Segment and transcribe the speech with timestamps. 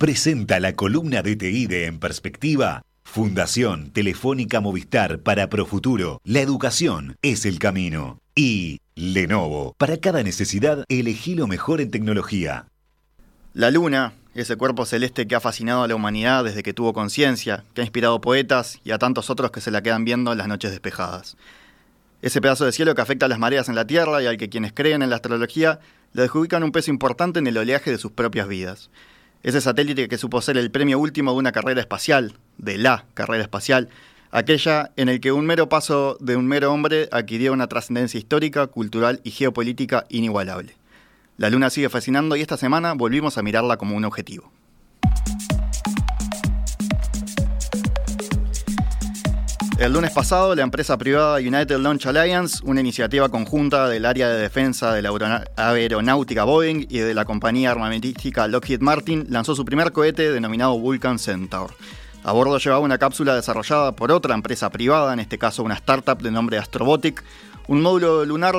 [0.00, 2.80] presenta la columna DTI de En Perspectiva.
[3.04, 6.22] Fundación Telefónica Movistar para Profuturo.
[6.24, 8.18] La educación es el camino.
[8.34, 9.74] Y Lenovo.
[9.76, 12.64] Para cada necesidad, elegí lo mejor en tecnología.
[13.52, 17.64] La luna, ese cuerpo celeste que ha fascinado a la humanidad desde que tuvo conciencia,
[17.74, 20.48] que ha inspirado poetas y a tantos otros que se la quedan viendo en las
[20.48, 21.36] noches despejadas.
[22.22, 24.48] Ese pedazo de cielo que afecta a las mareas en la Tierra y al que
[24.48, 25.78] quienes creen en la astrología
[26.14, 28.88] le adjudican un peso importante en el oleaje de sus propias vidas.
[29.42, 33.42] Ese satélite que supo ser el premio último de una carrera espacial, de la carrera
[33.42, 33.88] espacial,
[34.30, 38.66] aquella en el que un mero paso de un mero hombre adquirió una trascendencia histórica,
[38.66, 40.76] cultural y geopolítica inigualable.
[41.38, 44.52] La Luna sigue fascinando y esta semana volvimos a mirarla como un objetivo.
[49.80, 54.38] El lunes pasado, la empresa privada United Launch Alliance, una iniciativa conjunta del área de
[54.38, 55.10] defensa de la
[55.56, 61.18] aeronáutica Boeing y de la compañía armamentística Lockheed Martin, lanzó su primer cohete denominado Vulcan
[61.18, 61.70] Centaur.
[62.22, 66.20] A bordo llevaba una cápsula desarrollada por otra empresa privada, en este caso una startup
[66.20, 67.24] de nombre Astrobotic,
[67.68, 68.56] un módulo lunar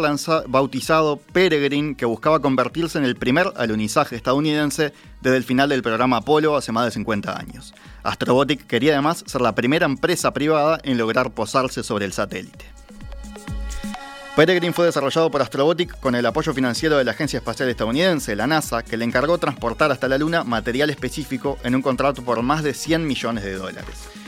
[0.47, 6.17] bautizado Peregrine que buscaba convertirse en el primer alunizaje estadounidense desde el final del programa
[6.17, 7.73] Apolo hace más de 50 años.
[8.03, 12.65] Astrobotic quería además ser la primera empresa privada en lograr posarse sobre el satélite.
[14.35, 18.47] Peregrine fue desarrollado por Astrobotic con el apoyo financiero de la Agencia Espacial Estadounidense, la
[18.47, 22.63] NASA, que le encargó transportar hasta la Luna material específico en un contrato por más
[22.63, 24.20] de 100 millones de dólares.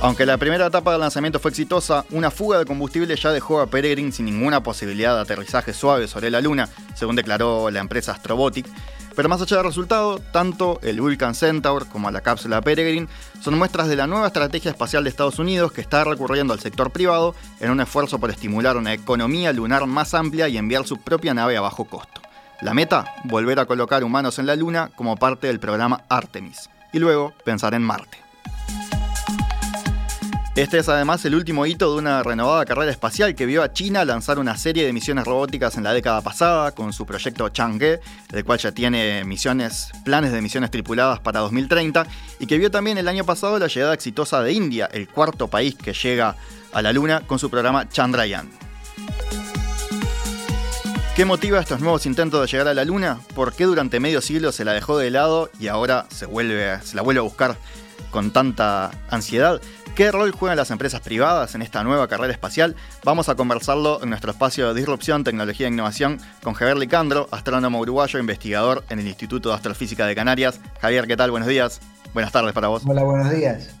[0.00, 3.66] Aunque la primera etapa del lanzamiento fue exitosa, una fuga de combustible ya dejó a
[3.66, 8.66] Peregrine sin ninguna posibilidad de aterrizaje suave sobre la Luna, según declaró la empresa Astrobotic.
[9.16, 13.06] Pero más allá del resultado, tanto el Vulcan Centaur como la cápsula Peregrine
[13.40, 16.90] son muestras de la nueva estrategia espacial de Estados Unidos que está recurriendo al sector
[16.90, 21.32] privado en un esfuerzo por estimular una economía lunar más amplia y enviar su propia
[21.32, 22.20] nave a bajo costo.
[22.60, 26.98] La meta, volver a colocar humanos en la Luna como parte del programa Artemis, y
[26.98, 28.23] luego pensar en Marte.
[30.56, 34.04] Este es además el último hito de una renovada carrera espacial que vio a China
[34.04, 37.98] lanzar una serie de misiones robóticas en la década pasada con su proyecto Chang'e,
[38.32, 42.06] el cual ya tiene misiones, planes de misiones tripuladas para 2030
[42.38, 45.74] y que vio también el año pasado la llegada exitosa de India, el cuarto país
[45.74, 46.36] que llega
[46.72, 48.48] a la Luna con su programa Chandrayaan.
[51.16, 53.18] ¿Qué motiva estos nuevos intentos de llegar a la Luna?
[53.34, 56.94] ¿Por qué durante medio siglo se la dejó de lado y ahora se, vuelve, se
[56.94, 57.56] la vuelve a buscar
[58.12, 59.60] con tanta ansiedad?
[59.94, 62.74] ¿Qué rol juegan las empresas privadas en esta nueva carrera espacial?
[63.04, 67.78] Vamos a conversarlo en nuestro espacio de disrupción, tecnología e innovación con Javier Licandro, astrónomo
[67.78, 70.60] uruguayo, investigador en el Instituto de Astrofísica de Canarias.
[70.80, 71.30] Javier, ¿qué tal?
[71.30, 71.80] Buenos días.
[72.12, 72.82] Buenas tardes para vos.
[72.84, 73.72] Hola, buenos días.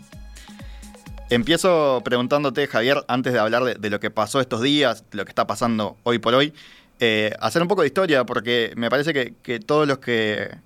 [1.30, 5.30] Empiezo preguntándote, Javier, antes de hablar de, lo que pasó estos días, de lo que
[5.30, 6.54] está pasando hoy por hoy,
[7.00, 10.58] eh, hacer un poco de historia, porque me parece que todos los que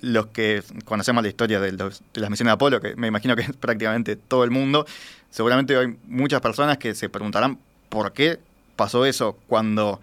[0.00, 3.52] los que conocemos la historia de, las misiones de Apolo, que me imagino que es
[3.60, 4.86] prácticamente todo el mundo,
[5.30, 8.38] seguramente hay muchas personas que se preguntarán por qué
[8.76, 10.00] pasó eso cuando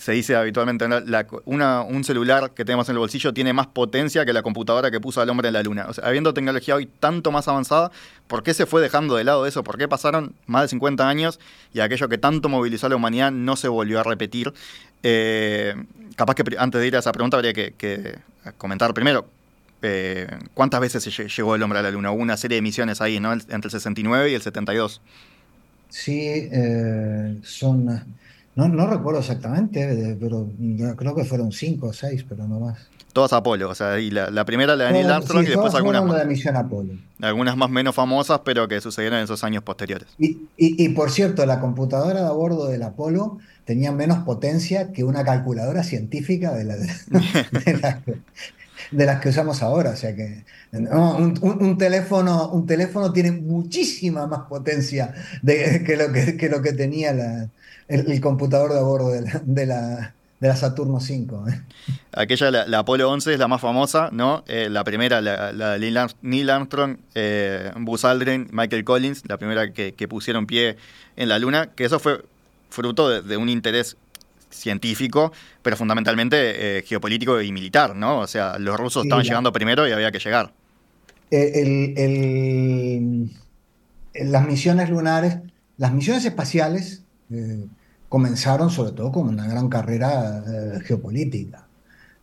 [0.00, 4.42] se dice habitualmente, un celular que tenemos en el bolsillo tiene más potencia que la
[4.42, 5.86] computadora que puso al hombre en la luna.
[5.88, 7.90] O sea, habiendo tecnología hoy tanto más avanzada,
[8.26, 9.62] ¿por qué se fue dejando de lado eso?
[9.62, 11.38] ¿Por qué pasaron más de 50 años
[11.74, 14.54] y aquello que tanto movilizó a la humanidad no se volvió a repetir?
[15.02, 15.74] Eh,
[16.16, 18.18] capaz que antes de ir a esa pregunta habría que,
[18.58, 19.26] comentar primero.
[19.82, 22.10] Eh, ¿Cuántas veces llegó el hombre a la luna?
[22.10, 23.32] Hubo una serie de misiones ahí, ¿no?
[23.32, 25.00] Entre el 69 y el 72.
[25.88, 28.04] Sí, eh, son
[28.56, 30.48] no, no recuerdo exactamente, pero
[30.96, 32.78] creo que fueron cinco o seis, pero no más.
[33.12, 36.18] Todas Apolo, o sea, y la, primera la de Neil Armstrong y después algunas más.
[36.18, 36.94] De misión Apolo.
[37.20, 40.08] Algunas más menos famosas, pero que sucedieron en esos años posteriores.
[40.18, 45.04] Y, y, por cierto, la computadora de a bordo del Apolo tenía menos potencia que
[45.04, 48.16] una calculadora científica de, la, de,
[49.06, 49.90] las que usamos ahora.
[49.90, 56.36] O sea que un, teléfono, un teléfono tiene muchísima más potencia de, que, lo que,
[56.36, 57.48] que lo que tenía la,
[57.88, 60.14] el, computador de a bordo de la, de la,
[60.56, 61.48] Saturno 5.
[61.48, 61.60] ¿eh?
[62.12, 64.42] Aquella, la, Apolo 11 es la más famosa, ¿no?
[64.48, 70.08] Eh, la primera, la, de Neil Armstrong, eh, Buzz Aldrin, Michael Collins, la primera que,
[70.08, 70.76] pusieron pie
[71.16, 72.24] en la Luna, que eso fue
[72.70, 73.96] fruto de, un interés
[74.48, 75.32] científico,
[75.62, 78.20] pero fundamentalmente geopolítico y militar, ¿no?
[78.20, 80.52] O sea, los rusos estaban llegando primero y había que llegar.
[84.14, 85.38] las misiones lunares,
[85.76, 87.04] las misiones espaciales
[88.10, 91.66] comenzaron sobre todo como una gran carrera eh, geopolítica.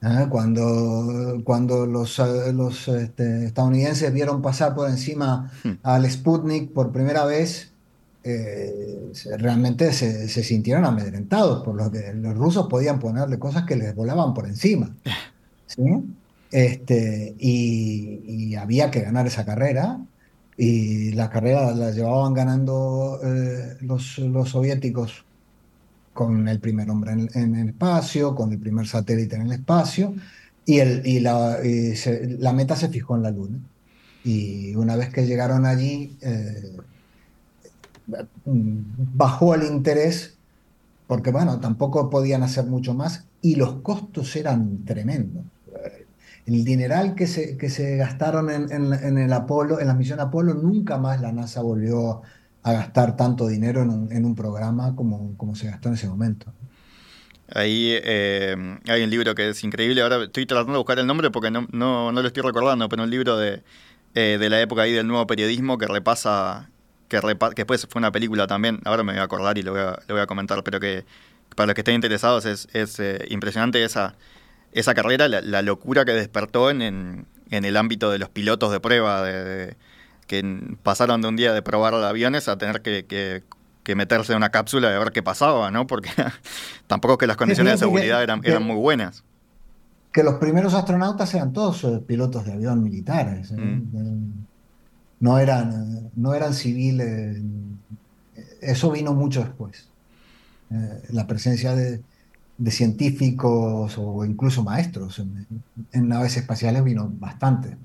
[0.03, 0.27] ¿eh?
[0.29, 5.71] Cuando, cuando los, eh, los este, estadounidenses vieron pasar por encima hmm.
[5.81, 7.71] al Sputnik por primera vez,
[9.37, 13.95] realmente se, se, sintieron amedrentados, por lo que los rusos podían ponerle cosas que les
[13.95, 14.93] volaban por encima.
[15.65, 15.81] ¿sí?
[16.51, 19.99] Este, y, había que ganar esa carrera.
[20.57, 25.23] Y la carrera la llevaban ganando eh, los, los, soviéticos
[26.17, 30.15] con el primer hombre en, el espacio, con el primer satélite en el espacio,
[30.65, 31.59] y, el, y, la,
[32.39, 33.59] la, meta se fijó en la Luna.
[34.23, 36.75] Y una vez que llegaron allí, eh,
[38.45, 40.37] bajó el interés,
[41.05, 45.45] porque bueno, tampoco podían hacer mucho más, y los costos eran tremendos
[46.47, 50.97] el dineral que se, que se gastaron en, el Apolo, en la misión Apolo, nunca
[50.97, 52.21] más la NASA volvió a
[52.73, 56.53] gastar tanto dinero en un, programa como, como se gastó en ese momento.
[57.53, 58.55] Ahí eh,
[58.87, 60.01] hay un libro que es increíble.
[60.01, 63.09] Ahora estoy tratando de buscar el nombre porque no, no, lo estoy recordando, pero un
[63.09, 63.63] libro de,
[64.15, 66.69] eh, de la época ahí del nuevo periodismo que repasa,
[67.07, 68.81] que, que después fue una película también.
[68.83, 71.05] Ahora me voy a acordar y lo voy a, lo voy a comentar, pero que
[71.55, 74.15] para los que estén interesados es, es eh, impresionante esa,
[74.73, 76.81] esa carrera, la, locura que despertó en,
[77.49, 79.75] en, el ámbito de los pilotos de prueba, de,
[80.27, 83.05] que pasaron de un día de probar aviones a tener que,
[83.83, 85.87] que, meterse en una cápsula y ver qué pasaba, ¿no?
[85.87, 86.09] Porque
[86.87, 89.23] tampoco es que las condiciones de seguridad eran, eran muy buenas.
[90.11, 93.51] Que los primeros astronautas eran todos eh, pilotos de avión militares.
[93.51, 93.55] ¿eh?
[93.55, 94.45] Mm.
[95.21, 97.39] No, eran, no eran civiles.
[98.61, 99.87] Eso vino mucho después.
[100.69, 102.01] Eh, la presencia de,
[102.57, 107.77] de científicos o incluso maestros en, naves espaciales vino bastante.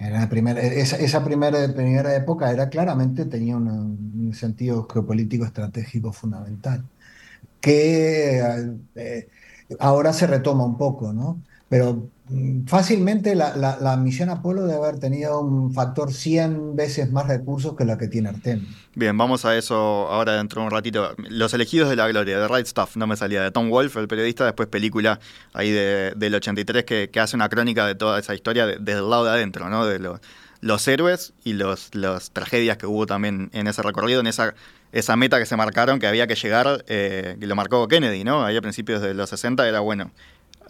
[0.00, 6.84] Era primera, esa, esa primera, primera época era claramente, tenía un, sentido geopolítico estratégico fundamental,
[7.60, 8.40] que
[8.96, 9.28] eh,
[9.80, 11.42] ahora se retoma un poco, ¿no?
[11.70, 17.76] Pero mm, fácilmente la, misión Apolo debe haber tenido un factor 100 veces más recursos
[17.76, 18.68] que la que tiene Artemis.
[18.96, 21.14] Bien, vamos a eso ahora dentro de un ratito.
[21.28, 24.08] Los elegidos de la gloria, de Right Stuff, no me salía, de Tom Wolfe, el
[24.08, 25.20] periodista, después película
[25.52, 29.30] ahí del 83 que, hace una crónica de toda esa historia desde el lado de
[29.30, 29.86] adentro, ¿no?
[29.86, 30.00] De
[30.60, 34.54] los héroes y las los tragedias que hubo también en ese recorrido, en esa,
[34.90, 38.44] esa meta que se marcaron, que había que llegar, eh, que lo marcó Kennedy, ¿no?
[38.44, 40.10] Ahí a principios de los 60 era bueno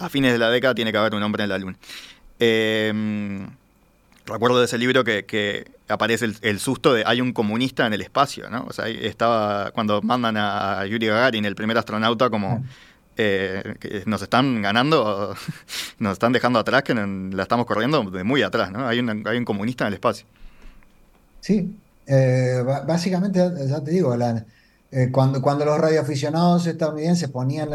[0.01, 1.77] a fines de la década tiene que haber un hombre en la luna.
[2.39, 3.47] Eh,
[4.27, 8.49] recuerdo de ese libro que, aparece el, susto de hay un comunista en el espacio,
[8.49, 8.65] ¿no?
[8.69, 12.65] O sea, estaba cuando mandan a Yuri Gagarin, el primer astronauta, como
[13.17, 13.75] eh,
[14.07, 15.35] nos están ganando,
[15.99, 18.87] nos están dejando atrás, que la estamos corriendo de muy atrás, ¿no?
[18.87, 20.27] Hay un, hay un comunista en el espacio.
[21.41, 21.77] Sí,
[22.07, 23.39] eh, básicamente,
[23.69, 24.17] ya te digo,
[25.13, 27.71] cuando, cuando los radioaficionados estadounidenses ponían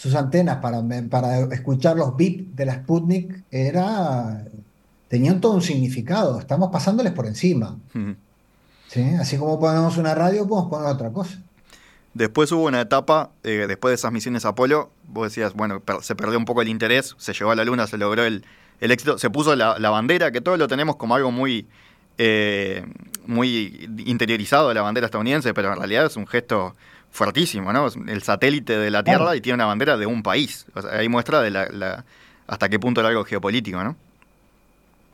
[0.00, 4.46] sus antenas para, para escuchar los bip de la Sputnik era,
[5.08, 6.38] tenían todo un significado.
[6.38, 7.76] Estamos pasándoles por encima.
[8.88, 9.02] ¿Sí?
[9.20, 11.42] Así como ponemos una radio, podemos poner otra cosa.
[12.14, 16.38] Después hubo una etapa, eh, después de esas misiones Apolo, vos decías, bueno, se perdió
[16.38, 18.42] un poco el interés, se llegó a la Luna, se logró el,
[18.80, 21.66] éxito, se puso la, bandera, que todos lo tenemos como algo muy,
[22.16, 22.86] eh,
[23.26, 26.74] muy interiorizado de la bandera estadounidense, pero en realidad es un gesto
[27.10, 27.88] fuertísimo, ¿no?
[28.08, 30.66] El satélite de la Tierra y tiene una bandera de un país.
[30.92, 32.04] ahí muestra de la,
[32.46, 33.96] hasta qué punto era algo geopolítico, ¿no?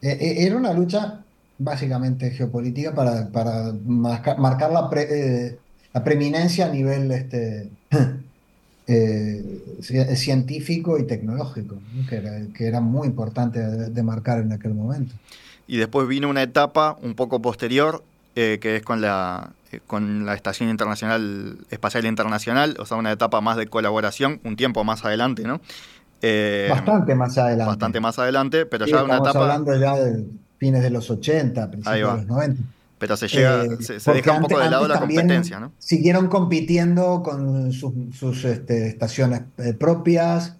[0.02, 1.20] Eh, eh, era una lucha
[1.58, 5.58] básicamente geopolítica para, para marcar, la, eh,
[5.92, 7.70] la, preeminencia a nivel este,
[10.14, 11.76] científico y tecnológico,
[12.08, 15.14] que, era, que, era, muy importante de, marcar en aquel momento.
[15.66, 18.04] Y después vino una etapa un poco posterior,
[18.36, 23.40] que es con la, eh, con la Estación Internacional Espacial Internacional, o sea, una etapa
[23.40, 25.60] más de colaboración, un tiempo más adelante, ¿no?
[26.22, 27.66] Eh, bastante más adelante.
[27.66, 29.40] Bastante más adelante, pero ya una etapa...
[29.40, 30.24] hablando ya de
[30.58, 32.62] fines de los 80, principios de los 90.
[32.98, 35.72] Pero se llega, eh, se, deja un poco de lado la competencia, ¿no?
[35.78, 39.42] Siguieron compitiendo con sus, este, estaciones
[39.78, 40.56] propias,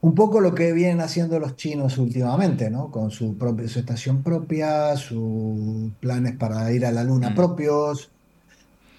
[0.00, 2.90] un poco lo que vienen haciendo los chinos últimamente, ¿no?
[2.90, 7.34] Con su, propia, su estación propia, sus planes para ir a la luna mm.
[7.34, 8.10] propios,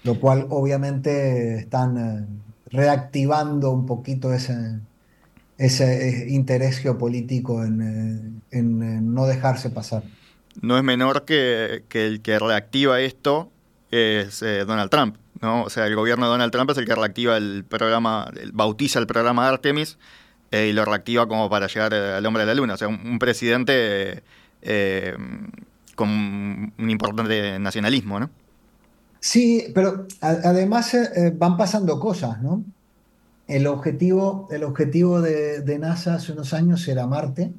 [0.04, 2.26] lo cual obviamente están eh,
[2.70, 4.78] reactivando un poquito ese,
[5.56, 10.02] ese eh, interés geopolítico en, eh, no dejarse pasar.
[10.60, 13.50] No es menor que, el que reactiva esto
[13.90, 15.16] es Donald Trump.
[15.40, 15.62] ¿no?
[15.64, 19.06] O sea, el gobierno de Donald Trump es el que reactiva el programa, bautiza el
[19.06, 19.96] programa Artemis
[20.50, 22.74] y lo reactiva como para llegar al hombre de la luna.
[22.74, 24.22] O sea, un, presidente
[25.94, 26.08] con
[26.78, 28.30] un importante nacionalismo, ¿no?
[29.20, 32.64] Sí, pero además eh, eh, van pasando cosas, ¿no?
[33.46, 37.52] El objetivo, el objetivo de, NASA hace unos años era Marte.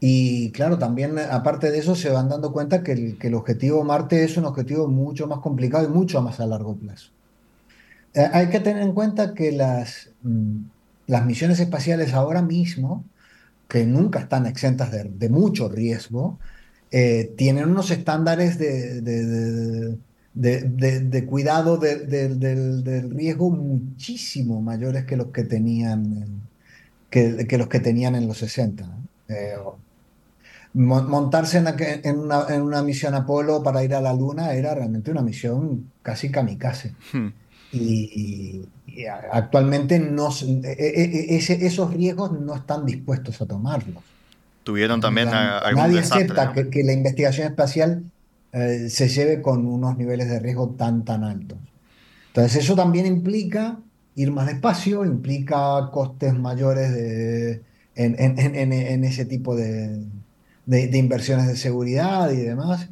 [0.00, 3.84] Y claro, también aparte de eso se van dando cuenta que el, que el objetivo
[3.84, 7.10] Marte es un objetivo mucho más complicado y mucho más a largo plazo.
[8.14, 10.62] Eh, hay que tener en cuenta que las, mm,
[11.10, 13.04] las misiones espaciales ahora mismo
[13.68, 16.38] que nunca están exentas de, mucho riesgo,
[16.90, 19.00] eh, tienen unos estándares de,
[20.32, 26.42] de cuidado del, riesgo muchísimo mayores que los que tenían,
[27.10, 28.88] que, los que tenían en los 60.
[29.28, 29.54] Eh,
[30.74, 36.30] montarse en, una, misión Apolo para ir a la Luna era realmente una misión casi
[36.30, 36.94] kamikaze.
[37.12, 37.28] Hmm.
[37.72, 38.62] Y,
[39.32, 44.02] actualmente no, e, e, e, esos riesgos no están dispuestos a tomarlos.
[44.64, 48.04] Tuvieron también algún Nadie acepta que, la investigación espacial
[48.52, 51.58] eh, se lleve con unos niveles de riesgo tan, tan altos.
[52.28, 53.78] Entonces eso también implica
[54.14, 57.62] ir más despacio, implica costes mayores de,
[57.94, 60.04] en, ese tipo de,
[60.66, 62.88] de, inversiones de seguridad y demás.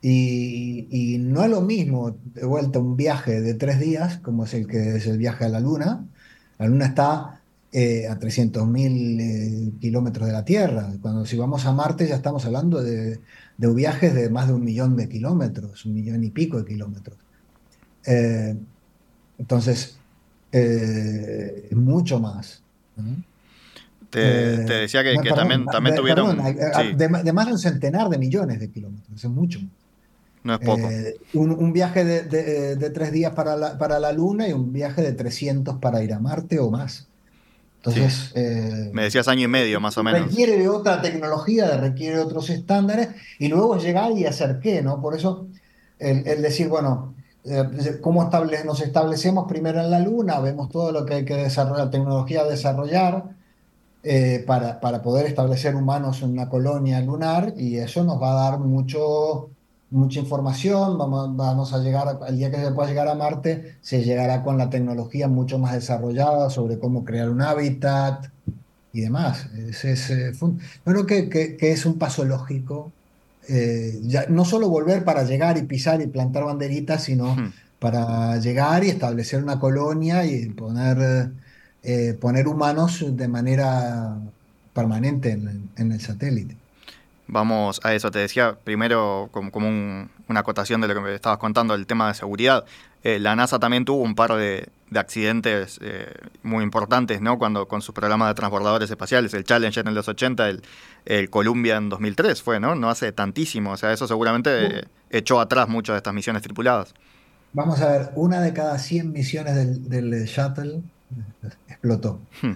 [0.00, 4.66] Y, no es lo mismo, de vuelta, un viaje de tres días, como es el
[4.66, 6.06] que es el viaje a la Luna.
[6.58, 7.40] La Luna está
[7.72, 10.92] eh, a 300.000 eh, kilómetros de la Tierra.
[11.02, 13.20] Cuando si vamos a Marte ya estamos hablando de,
[13.56, 17.18] de viajes de más de un millón de kilómetros, un millón y pico de kilómetros.
[18.06, 18.56] Eh,
[19.38, 19.98] entonces,
[20.50, 22.62] es mucho más.
[24.10, 26.38] Te, decía que, también, también tuvieron...
[26.96, 29.60] de, más de un centenar de millones de kilómetros, es mucho.
[30.44, 30.88] No es poco.
[31.34, 35.76] un, viaje de, tres días para la, para la Luna y un viaje de 300
[35.78, 37.08] para ir a Marte o más.
[37.78, 40.28] Entonces, eh, me decías año y medio más o menos.
[40.28, 45.00] Requiere de otra tecnología, requiere de otros estándares y luego llegar y hacer qué, ¿no?
[45.00, 45.46] Por eso
[45.98, 47.14] el, decir, bueno,
[47.44, 48.28] eh, ¿cómo
[48.64, 50.40] nos establecemos primero en la Luna?
[50.40, 53.24] Vemos todo lo que hay que desarrollar, tecnología a desarrollar
[54.02, 58.50] eh, para, para poder establecer humanos en una colonia lunar y eso nos va a
[58.50, 59.50] dar mucho
[59.90, 64.02] mucha información, vamos, vamos a llegar, al día que se pueda llegar a Marte, se
[64.02, 68.26] llegará con la tecnología mucho más desarrollada sobre cómo crear un hábitat
[68.92, 69.48] y demás.
[69.56, 70.32] Es, es, eh,
[70.84, 72.92] creo que, que, es un paso lógico.
[73.48, 77.34] Eh, ya, no solo volver para llegar y pisar y plantar banderitas, sino
[77.78, 81.30] para llegar y establecer una colonia y poner,
[81.82, 84.18] eh, poner humanos de manera
[84.74, 86.56] permanente en, en el satélite.
[87.30, 89.50] Vamos a eso, te decía primero como,
[90.28, 92.64] una acotación de lo que me estabas contando, el tema de seguridad.
[93.02, 96.10] Eh, la NASA también tuvo un par de, accidentes eh,
[96.42, 97.38] muy importantes, ¿no?
[97.38, 100.62] Cuando con sus programas de transbordadores espaciales, el Challenger en los 80, el,
[101.04, 102.74] el Columbia en 2003 fue, ¿no?
[102.74, 106.94] No hace tantísimo, o sea, eso seguramente echó atrás muchas de estas misiones tripuladas.
[107.52, 109.54] Vamos a ver, una de cada 100 misiones
[109.88, 110.82] del, shuttle
[111.68, 112.20] explotó.
[112.40, 112.54] Hmm.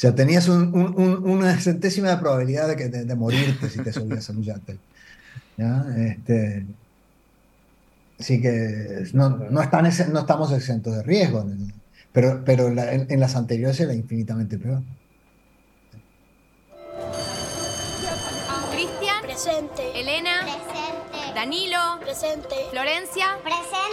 [0.00, 4.42] Sea, tenías una centésima de probabilidad de, que, de, morirte si te subías a un
[4.42, 4.78] yate.
[5.98, 6.64] Este,
[8.18, 11.46] así que no, no estamos exentos de riesgo,
[12.12, 14.82] pero, pero en, las anteriores era infinitamente peor.
[19.42, 19.98] Presente.
[19.98, 20.42] Elena.
[20.42, 21.32] Presente.
[21.34, 21.78] Danilo.
[22.00, 22.66] Presente.
[22.70, 23.38] Florencia.
[23.42, 23.90] Presente.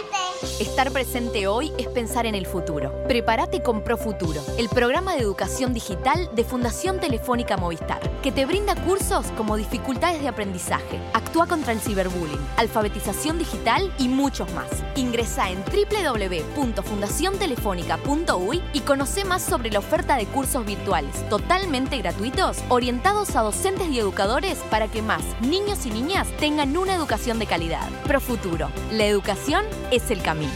[0.60, 2.92] Estar presente hoy es pensar en el futuro.
[3.06, 8.74] Prepárate con Profuturo, el programa de educación digital de Fundación Telefónica Movistar, que te brinda
[8.74, 14.68] cursos como dificultades de aprendizaje, actúa contra el ciberbullying, alfabetización digital y muchos más.
[14.96, 23.36] Ingresa en www.fundaciontelefónica.uy y conoce más sobre la oferta de cursos virtuales totalmente gratuitos orientados
[23.36, 27.88] a docentes y educadores para que más niños y niñas tengan una educación de calidad.
[28.04, 30.52] Profuturo, la educación es el camino.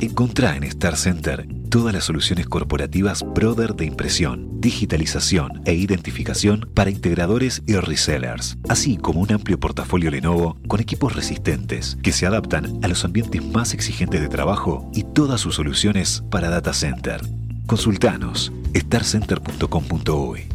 [0.00, 6.90] Encontrá en Star Center todas las soluciones corporativas Brother de impresión, digitalización e identificación para
[6.90, 12.78] integradores y resellers, así como un amplio portafolio Lenovo con equipos resistentes que se adaptan
[12.84, 17.20] a los ambientes más exigentes de trabajo y todas sus soluciones para data center.
[17.66, 20.48] Consultanos starcenter.com.uy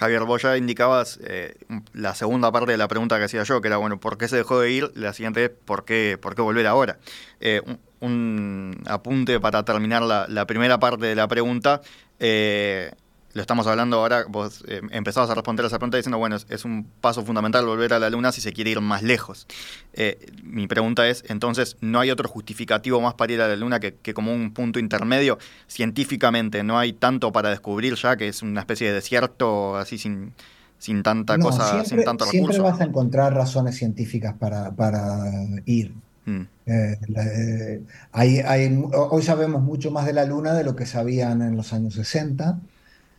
[0.00, 1.56] Javier, vos ya indicabas eh,
[1.92, 4.36] la segunda parte de la pregunta que hacía yo, que era, bueno, ¿por qué se
[4.38, 4.90] dejó de ir?
[4.94, 6.96] La siguiente es, ¿por qué, por qué volver ahora?
[7.38, 7.60] Eh,
[8.00, 11.82] un, apunte para terminar la, la, primera parte de la pregunta.
[12.18, 12.92] Eh,
[13.32, 16.64] lo estamos hablando ahora, vos eh, empezabas a responder a esa pregunta diciendo, bueno, es,
[16.64, 19.46] un paso fundamental volver a la Luna si se quiere ir más lejos.
[19.92, 23.78] Eh, mi pregunta es, entonces, ¿no hay otro justificativo más para ir a la Luna
[23.78, 25.38] que, como un punto intermedio?
[25.68, 30.32] Científicamente, ¿no hay tanto para descubrir ya que es una especie de desierto así sin,
[30.78, 32.52] sin tanta cosa, sin tanto recurso?
[32.52, 35.20] Siempre vas a encontrar razones científicas para, para
[35.66, 35.94] ir.
[36.26, 36.42] Mm.
[36.66, 37.82] Eh,
[38.12, 41.72] hay, hay, hoy sabemos mucho más de la Luna de lo que sabían en los
[41.72, 42.58] años 60.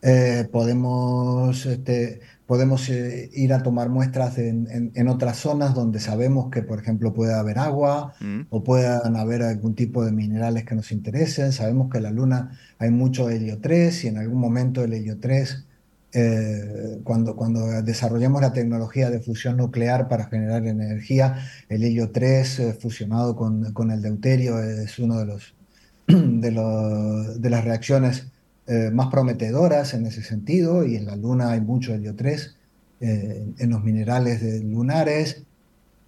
[0.02, 6.52] Eh, podemos este, podemos eh, ir a tomar muestras en, en, otras zonas donde sabemos
[6.52, 8.42] que, por ejemplo, puede haber agua mm.
[8.50, 11.54] o puedan haber algún tipo de minerales que nos interesen.
[11.54, 15.18] Sabemos que en la Luna hay mucho helio 3 y en algún momento el helio
[15.18, 15.66] 3,
[16.12, 21.38] eh, cuando, cuando desarrollemos la tecnología de fusión nuclear para generar energía,
[21.70, 25.56] el helio 3 eh, fusionado con, con, el deuterio es uno de, los,
[26.08, 28.31] de, los, de las reacciones
[28.72, 32.56] eh, más prometedoras en ese sentido, y en la Luna hay mucho helio 3
[33.02, 35.44] eh, en los minerales lunares.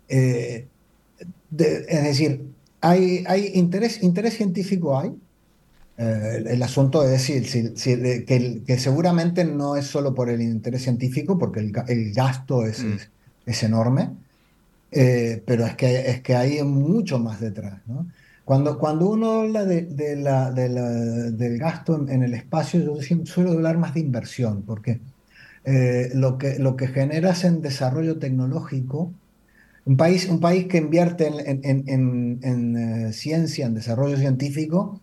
[0.07, 0.69] Eh,
[1.19, 2.45] es decir,
[2.79, 5.11] hay, hay interés, interés científico hay.
[5.97, 7.73] el asunto es decir,
[8.25, 12.81] que, que, seguramente no es solo por el interés científico, porque el, el gasto es,
[12.81, 12.93] mm.
[12.93, 13.09] es,
[13.45, 14.11] es enorme,
[14.89, 17.81] pero es que, es que hay mucho más detrás.
[17.87, 18.07] ¿no?
[18.45, 24.01] Cuando, cuando uno habla de, del gasto en, el espacio, yo suelo hablar más de
[24.01, 24.99] inversión, porque
[25.63, 29.13] eh, lo, que, lo que generas en desarrollo tecnológico,
[29.85, 34.99] un país, un país que invierte en, en, eh, ciencia, en desarrollo científico,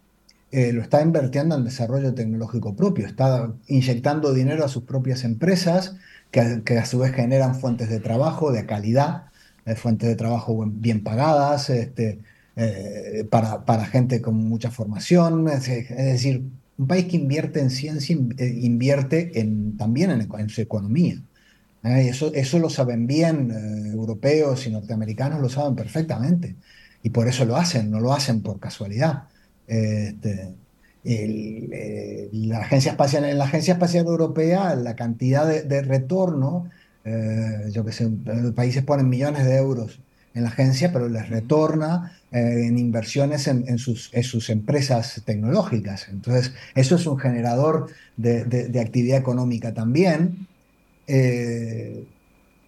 [0.53, 5.97] eh, lo está invirtiendo en desarrollo tecnológico propio, está inyectando dinero a sus propias empresas,
[6.31, 9.25] que, que a su vez generan fuentes de trabajo de calidad,
[9.77, 12.19] fuentes de trabajo bien pagadas, este,
[12.57, 15.49] eh, para, para, gente con mucha formación.
[15.49, 16.43] Es, decir,
[16.79, 19.33] un país que invierte en ciencia eh, invierte
[19.79, 21.23] también en, su economía.
[21.85, 22.09] ¿eh?
[22.09, 23.51] eso, eso lo saben bien
[23.95, 26.57] europeos y norteamericanos, lo saben perfectamente.
[27.03, 29.25] Y por eso lo hacen, no lo hacen por casualidad.
[29.67, 30.53] Este,
[32.33, 36.69] la agencia espacial, en la Agencia Espacial Europea, la cantidad de, retorno,
[37.71, 38.11] yo que sé,
[38.55, 40.01] países ponen millones de euros
[40.35, 46.09] en la agencia, pero les retorna eh, en inversiones en, sus, sus, empresas tecnológicas.
[46.09, 50.47] Entonces, eso es un generador de, actividad económica también.
[51.09, 52.05] Eh,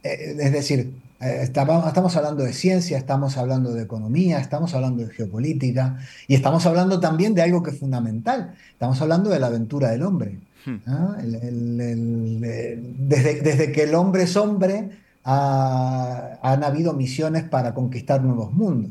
[0.03, 5.15] eh, es decir, estamos, estamos hablando de ciencia, estamos hablando de economía, estamos hablando de
[5.15, 8.55] geopolítica y estamos hablando también de algo que es fundamental.
[8.73, 10.41] Estamos hablando de la aventura del hombre.
[10.65, 10.79] Hmm.
[13.09, 14.91] desde, desde que el hombre es hombre,
[15.25, 18.91] han habido misiones para conquistar nuevos mundos.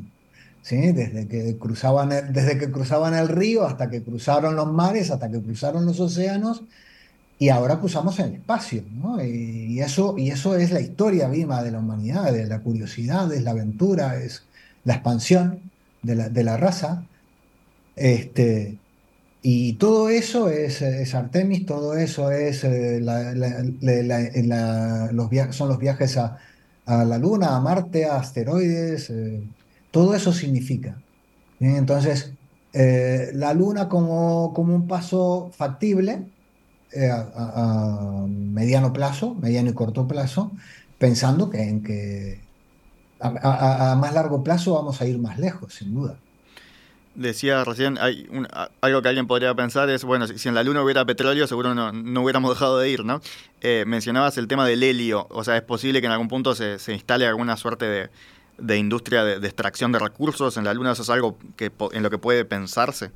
[0.61, 0.91] ¿sí?
[0.91, 5.29] Desde, que cruzaban el, desde que cruzaban el río hasta que cruzaron los mares, hasta
[5.29, 6.63] que cruzaron los océanos,
[7.39, 8.83] y ahora cruzamos el espacio.
[9.23, 13.43] Y, eso, y eso es la historia viva de la humanidad, de la curiosidad, es
[13.43, 14.43] la aventura, es
[14.83, 15.71] la expansión
[16.03, 17.07] de la, de la raza.
[17.95, 18.79] Este,
[19.43, 20.81] y todo eso es,
[21.15, 23.15] Artemis, todo eso es eh, los
[25.55, 26.37] son los viajes a,
[26.85, 29.43] la Luna, a Marte, a asteroides, eh,
[29.91, 31.01] todo eso significa.
[31.59, 32.33] Entonces,
[32.73, 36.25] eh, la Luna como, como, un paso factible
[37.09, 40.51] a, mediano plazo, mediano y corto plazo,
[40.99, 42.41] pensando que, en que
[43.19, 46.17] a más largo plazo vamos a ir más lejos, sin duda.
[47.13, 48.25] Decía recién, hay
[48.79, 51.91] algo que alguien podría pensar es, bueno, si, en la Luna hubiera petróleo, seguro no,
[51.91, 53.21] no hubiéramos dejado de ir, ¿no?
[53.59, 56.77] Eh, mencionabas el tema del helio, o sea, es posible que en algún punto se,
[56.87, 58.09] instale alguna suerte
[58.57, 62.09] de, industria de, extracción de recursos en la Luna, ¿eso es algo que, en lo
[62.09, 63.11] que puede pensarse?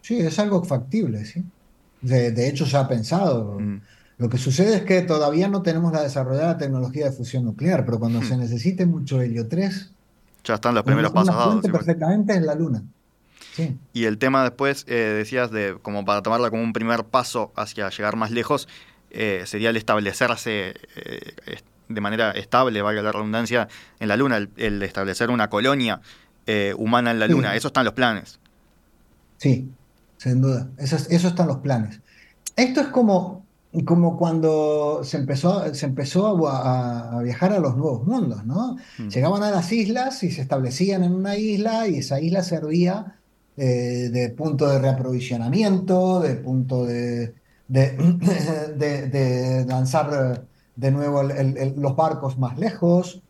[0.00, 1.44] Sí, es algo factible, sí.
[2.00, 3.60] De, hecho, se ha pensado.
[3.60, 3.80] Mm.
[4.18, 8.00] Lo que sucede es que todavía no tenemos la desarrollada tecnología de fusión nuclear, pero
[8.00, 8.24] cuando mm.
[8.24, 9.90] se necesite mucho helio 3...
[10.42, 11.62] Ya están los primeros pasos dados.
[11.62, 12.82] perfectamente en la Luna.
[13.92, 17.88] Y el tema después, eh, decías, de como para tomarla como un primer paso hacia
[17.90, 18.68] llegar más lejos,
[19.10, 21.34] eh, sería el establecerse eh,
[21.88, 23.68] de manera estable, valga la redundancia,
[24.00, 26.00] en la Luna, el, establecer una colonia
[26.76, 27.54] humana en la Luna.
[27.54, 28.40] Eso están los planes.
[29.36, 29.68] Sí,
[30.16, 30.68] sin duda.
[30.78, 32.00] Eso, eso están los planes.
[32.56, 33.44] Esto es como,
[33.84, 38.76] como cuando se empezó, se empezó a, viajar a los nuevos mundos, ¿no?
[38.98, 39.08] Mm.
[39.08, 43.18] Llegaban a las islas y se establecían en una isla y esa isla servía
[43.56, 47.34] eh, de punto de reaprovisionamiento, de punto de,
[47.68, 53.22] de, lanzar de nuevo los barcos más lejos.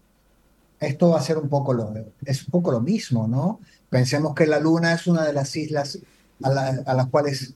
[0.79, 1.93] Esto va a ser un poco lo,
[2.25, 3.61] es un poco lo mismo, ¿no?
[3.89, 5.99] Pensemos que la Luna es una de las islas
[6.43, 7.55] a, las cuales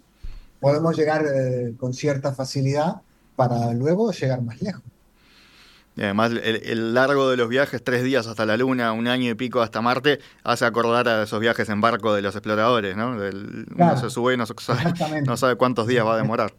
[0.60, 3.02] podemos llegar eh, con cierta facilidad
[3.34, 4.82] para luego llegar más lejos.
[5.96, 9.34] Y además, el, largo de los viajes, tres días hasta la Luna, un año y
[9.34, 13.12] pico hasta Marte, hace acordar a esos viajes en barco de los exploradores, ¿no?
[13.12, 16.52] uno se sube y no sabe, cuántos días va a demorar.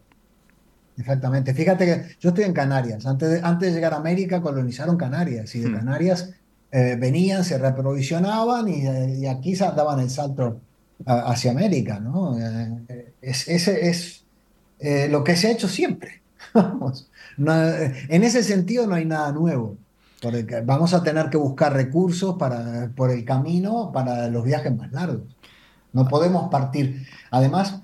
[0.97, 1.53] Exactamente.
[1.53, 3.05] Fíjate que yo estoy en Canarias.
[3.05, 5.53] Antes de, antes de llegar a América, colonizaron Canarias.
[5.53, 5.75] Y de hmm.
[5.75, 6.31] Canarias
[6.71, 10.59] eh, venían, se reprovisionaban y, aquí daban el salto
[11.05, 12.35] hacia América, ¿no?
[12.39, 14.23] Eh, es, ese es
[14.79, 16.21] eh, lo que se ha hecho siempre.
[17.37, 19.77] en ese sentido no hay nada nuevo.
[20.21, 24.91] Porque vamos a tener que buscar recursos para, por el camino para los viajes más
[24.91, 25.21] largos.
[25.93, 27.05] No podemos partir.
[27.29, 27.81] Además,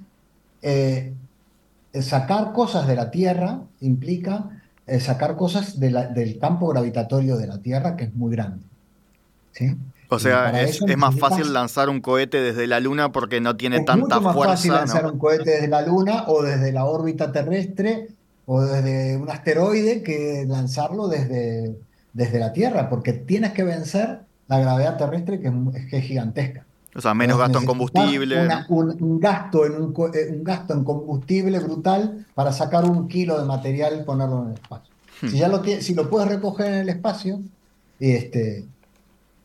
[0.62, 1.14] eh,
[2.02, 4.50] sacar cosas de la Tierra implica
[4.88, 8.64] eh, sacar cosas del campo gravitatorio de la Tierra, que es muy grande.
[9.52, 9.78] ¿sí?
[10.10, 14.20] O sea, es, más fácil lanzar un cohete desde la Luna porque no tiene tanta
[14.20, 14.30] fuerza.
[14.30, 18.10] Es más fácil lanzar un cohete desde la Luna o desde la órbita terrestre
[18.46, 21.78] o desde un asteroide que lanzarlo desde,
[22.14, 25.52] desde la Tierra, porque tienes que vencer la gravedad terrestre que
[25.92, 26.66] es, gigantesca.
[26.96, 28.48] O sea, menos gasto en combustible.
[28.70, 34.00] un, gasto en eh, un, gasto en combustible brutal para sacar un kilo de material
[34.00, 34.94] y ponerlo en el espacio.
[35.22, 35.28] Hmm.
[35.28, 37.40] Si, ya lo, si lo puedes recoger en el espacio,
[38.00, 38.66] este,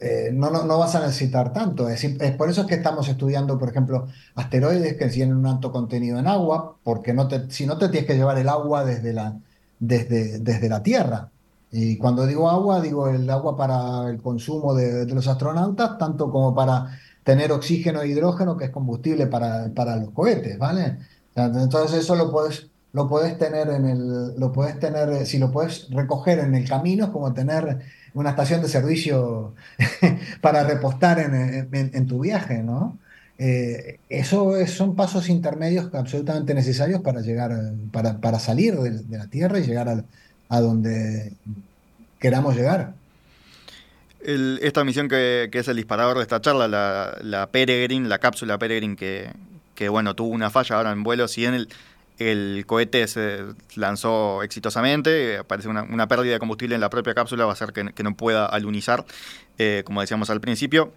[0.01, 1.89] eh, no, no, vas a necesitar tanto.
[1.89, 2.05] Es,
[2.37, 4.07] por eso es que estamos estudiando, por ejemplo,
[4.37, 8.07] asteroides que tienen un alto contenido en agua, porque no te, si no te tienes
[8.07, 9.41] que llevar el agua desde la,
[9.81, 11.31] desde, desde la Tierra.
[11.71, 16.55] Y cuando digo agua, digo el agua para el consumo de, los astronautas, tanto como
[16.55, 20.99] para tener oxígeno e hidrógeno, que es combustible para, para los cohetes, ¿vale?
[21.35, 25.91] Entonces eso lo puedes, lo puedes tener en el, lo puedes tener, si lo puedes
[25.91, 27.81] recoger en el camino, es como tener
[28.15, 29.55] una estación de servicio
[30.41, 32.99] para repostar en, tu viaje, ¿no?
[33.39, 37.53] Eh, eso son pasos intermedios absolutamente necesarios para llegar,
[37.93, 40.05] para, salir de, la Tierra y llegar
[40.49, 41.33] a, donde
[42.19, 42.95] queramos llegar.
[44.21, 48.97] esta misión que, es el disparador de esta charla, la, la Peregrine, la cápsula Peregrine
[48.97, 49.31] que,
[49.77, 51.69] que, bueno, tuvo una falla ahora en vuelo, si en el,
[52.19, 53.45] el cohete se
[53.77, 58.03] lanzó exitosamente, aparece una, pérdida de combustible en la propia cápsula, va a hacer que,
[58.03, 59.05] no pueda alunizar,
[59.59, 60.93] eh, como decíamos al principio.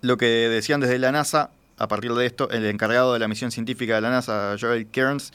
[0.00, 3.50] Lo que decían desde la NASA, a partir de esto, el encargado de la misión
[3.50, 5.32] científica de la NASA, Joel Kearns,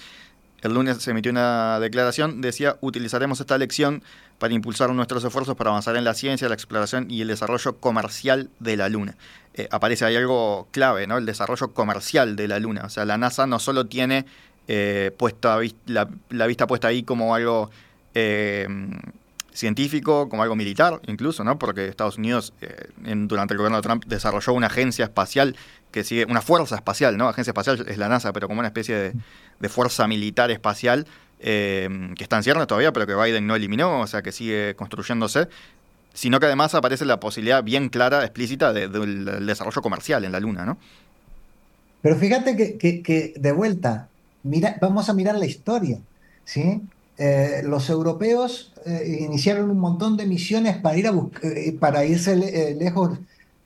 [0.62, 4.02] el lunes se emitió una declaración, decía, utilizaremos esta lección
[4.40, 8.50] para impulsar nuestros esfuerzos para avanzar en la ciencia, la exploración y el desarrollo comercial
[8.60, 9.16] de la Luna.
[9.54, 11.18] Eh, aparece ahí algo clave, ¿no?
[11.18, 12.84] El desarrollo comercial de la Luna.
[12.86, 14.26] O sea, la NASA no solo tiene
[14.70, 17.72] eh, puesta, la, vista puesta ahí como algo
[18.14, 18.68] eh,
[19.54, 21.58] científico, como algo militar incluso, ¿no?
[21.58, 25.56] Porque Estados Unidos eh, durante el gobierno de Trump desarrolló una agencia espacial
[25.92, 27.30] que sigue, una fuerza espacial, ¿no?
[27.30, 29.14] Agencia espacial es la NASA, pero como una especie
[29.60, 31.08] de, fuerza militar espacial
[31.40, 35.48] que está en ciernes todavía, pero que Biden no eliminó, o sea que sigue construyéndose
[36.14, 40.66] sino que además aparece la posibilidad bien clara, explícita, del desarrollo comercial en la Luna,
[40.66, 40.80] ¿no?
[42.02, 44.10] Pero fíjate que de vuelta,
[44.82, 46.00] vamos a mirar la historia.
[46.44, 46.82] ¿sí?
[47.18, 52.36] Eh, los europeos eh, iniciaron un montón de misiones para, ir a eh, para irse
[52.76, 53.18] lejos.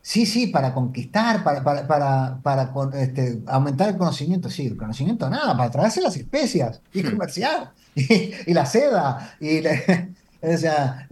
[0.02, 4.50] Sí, sí, para conquistar, para, para, para, este, aumentar el conocimiento.
[4.50, 7.12] Sí, el conocimiento nada, para traerse las especias y hmm.
[7.12, 7.72] comerciar.
[7.94, 9.36] Y, la seda.
[9.41, 9.60] Y
[10.41, 11.08] o sea,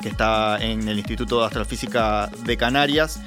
[0.00, 3.20] que está en el Instituto de Astrofísica de Canarias.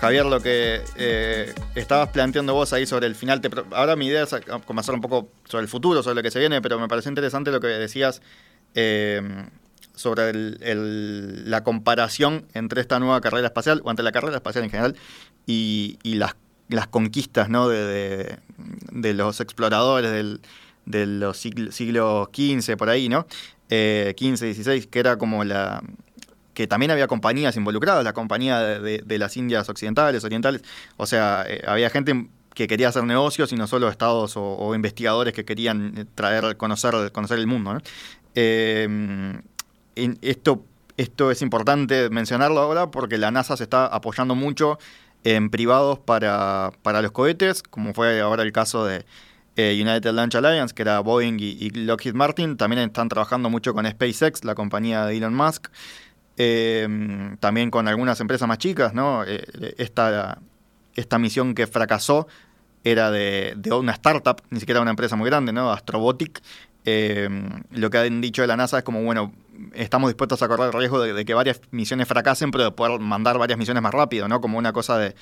[0.00, 4.34] Javier, lo que eh, estabas planteando vos ahí sobre el final, ahora mi idea es
[4.64, 7.50] conversar un poco sobre el futuro, sobre lo que se viene, pero me pareció interesante
[7.50, 8.22] lo que decías
[8.74, 9.20] eh,
[9.94, 14.96] sobre la comparación entre esta nueva carrera espacial, o entre la carrera espacial en general,
[15.46, 16.34] y, las,
[16.88, 17.68] conquistas ¿no?
[17.68, 18.38] de,
[18.90, 20.40] los exploradores
[20.86, 23.26] de los siglos XV, por ahí, ¿no?
[23.68, 25.82] Eh, 15, 16, que era como la,
[26.54, 30.62] que también había compañías involucradas, la compañía de, las Indias occidentales, orientales,
[30.96, 35.32] o sea, eh, había gente que quería hacer negocios y no solo estados o, investigadores
[35.32, 37.80] que querían eh, traer, conocer, conocer el mundo.
[38.34, 39.40] Em,
[39.94, 40.64] esto,
[40.96, 44.78] esto es importante mencionarlo ahora porque la NASA se está apoyando mucho
[45.24, 49.04] en privados para, los cohetes, como fue ahora el caso de
[49.56, 52.56] eh, United Launch Alliance, que era Boeing y Lockheed Martin.
[52.56, 55.68] También están trabajando mucho con SpaceX, la compañía de Elon Musk.
[56.42, 59.24] Em, también con algunas empresas más chicas, ¿no?
[59.26, 60.38] Eh, esta,
[60.94, 62.28] esta misión que fracasó
[62.82, 65.70] era de, una startup, ni siquiera una empresa muy grande, ¿no?
[65.70, 66.40] Astrobotic.
[66.86, 69.34] Em, lo que han dicho de la NASA es como, bueno,
[69.74, 73.36] estamos dispuestos a correr el riesgo de, que varias misiones fracasen, pero de poder mandar
[73.36, 74.40] varias misiones más rápido, ¿no?
[74.40, 75.14] Como una cosa de,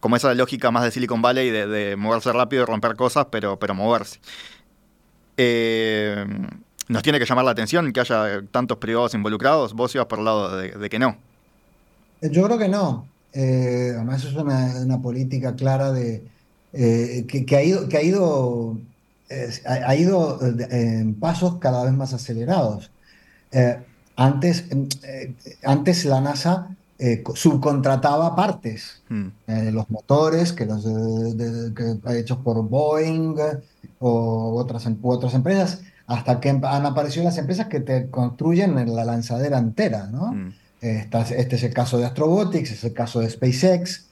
[0.00, 3.58] como esa lógica más de Silicon Valley de, de moverse rápido y romper cosas, pero,
[3.58, 4.20] pero moverse.
[5.36, 6.24] Eh,
[6.88, 9.72] nos tiene que llamar la atención que haya tantos privados involucrados.
[9.74, 11.16] Vos ibas por el lado de, que no.
[12.20, 13.06] Yo creo que no.
[13.32, 16.22] Eh, además es una, política clara de
[16.72, 18.78] eh, que, ha ido, que ha ido,
[19.64, 22.90] ha ido en pasos cada vez más acelerados.
[23.52, 23.78] Eh,
[24.16, 24.64] antes,
[25.62, 26.68] antes la NASA
[27.34, 29.28] subcontrataba partes, hmm.
[29.72, 33.34] los motores que los que hechos por Boeing
[33.98, 35.80] o otras, otras empresas
[36.12, 40.32] hasta que han aparecido las empresas que te construyen la lanzadera entera, ¿no?
[40.32, 40.52] Mm.
[40.82, 44.08] este es el caso de Astrobotics, es el caso de SpaceX,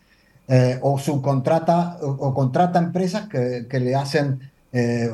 [0.49, 4.41] eh, o subcontrata o, contrata empresas que, le hacen,
[4.73, 5.11] eh,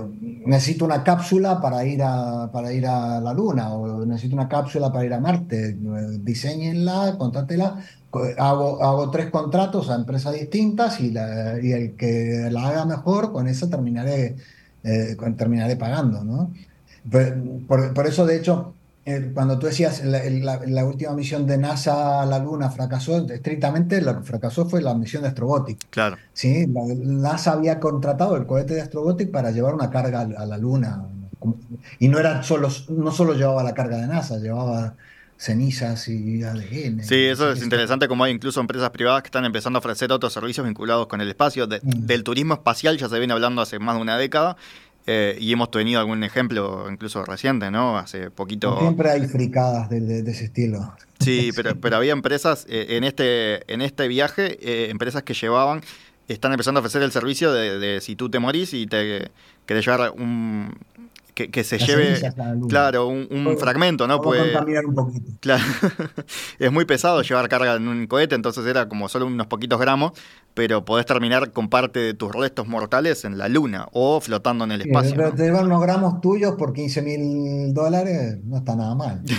[0.47, 4.93] necesito una cápsula para ir, a, para ir a la Luna, o necesito una cápsula
[4.93, 5.77] para ir a Marte, eh,
[6.21, 7.83] diseñenla, contrátela,
[8.39, 13.49] hago, hago tres contratos a empresas distintas y, y el que la haga mejor, con
[13.49, 14.37] eso terminaré
[14.87, 16.53] eh, terminaré pagando, ¿no?
[17.11, 20.21] Por, eso, de hecho, eh, cuando tú decías la,
[20.67, 24.95] la, última misión de NASA a la Luna fracasó, estrictamente lo que fracasó fue la
[24.95, 25.79] misión de Astrobotic.
[25.91, 26.17] Claro.
[26.33, 31.05] Sí, NASA había contratado el cohete de Astrobotic para llevar una carga a la Luna.
[31.99, 34.97] Y no era solo, no solo llevaba la carga de NASA, llevaba
[35.39, 37.05] cenizas y ADN.
[37.05, 40.33] Sí, eso es interesante como hay incluso empresas privadas que están empezando a ofrecer otros
[40.33, 41.67] servicios vinculados con el espacio.
[41.67, 41.79] Mm.
[41.83, 44.57] Del turismo espacial ya se viene hablando hace más de una década
[45.07, 47.97] eh, y hemos tenido algún ejemplo incluso reciente, ¿no?
[47.97, 48.79] Hace poquito...
[48.81, 50.95] Siempre hay fricadas de, ese estilo.
[51.21, 55.83] Sí, pero, pero había empresas eh, en, este, en este viaje, eh, empresas que llevaban,
[56.27, 59.31] están empezando a ofrecer el servicio de, de si tú te morís y te
[59.65, 60.75] querés llevar un,
[61.37, 62.19] que, se lleve,
[62.67, 64.23] claro, un, fragmento, ¿no?
[64.23, 65.27] Puede contaminar un poquito.
[65.41, 65.63] Claro,
[66.59, 70.13] es muy pesado llevar carga en un cohete, entonces era como solo unos poquitos gramos,
[70.57, 74.73] pero podés terminar con parte de tus restos mortales en la luna o flotando en
[74.73, 75.31] el espacio.
[75.35, 79.23] Te llevan unos gramos tuyos por 15 mil dólares, no está nada mal.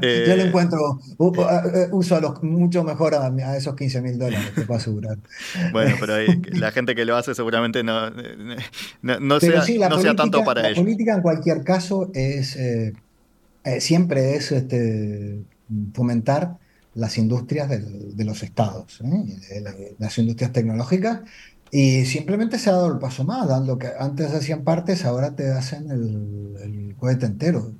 [0.00, 4.62] Eh, Yo le encuentro eh, uso los, mucho mejor a, esos 15 mil dólares, te
[4.62, 5.18] puedo asegurar.
[5.72, 6.14] Bueno, pero
[6.52, 8.10] la gente que lo hace seguramente no,
[9.02, 10.78] no, sea, tanto para ellos.
[10.78, 12.92] La política en cualquier caso es eh,
[13.80, 15.42] siempre es este,
[15.92, 16.58] fomentar
[16.94, 19.00] las industrias de los estados,
[19.98, 21.20] las industrias tecnológicas,
[21.70, 25.50] y simplemente se ha dado el paso más, dando que antes hacían partes, ahora te
[25.50, 27.72] hacen el, el cohete entero.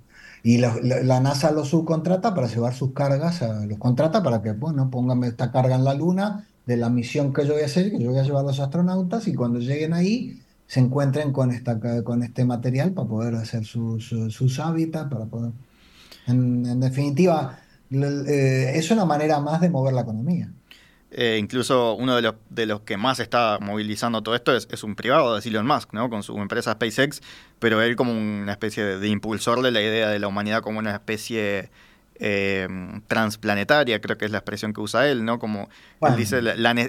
[0.42, 5.29] Y la, NASA los subcontrata para llevar sus cargas, los contrata para que, bueno, pónganme
[5.29, 8.11] esta carga en la Luna de la misión que yo voy a hacer, que yo
[8.11, 12.22] voy a llevar a los astronautas, y cuando lleguen ahí se encuentren con, esta, con
[12.22, 15.53] este material para poder hacer sus, sus hábitats, para poder...
[16.27, 20.50] En, definitiva, eh, es una manera más de mover la economía.
[21.16, 24.96] Eh, incluso uno de los, de los que más está movilizando todo esto es, un
[24.96, 26.10] privado de Elon Musk, ¿no?
[26.10, 27.22] con su empresa SpaceX,
[27.60, 30.92] pero él como una especie de, impulsor de la idea de la humanidad como una
[30.92, 31.70] especie
[32.16, 32.66] eh,
[33.06, 35.38] transplanetaria, creo que es la expresión que usa él, ¿no?
[35.38, 35.68] Como
[36.00, 36.40] él dice,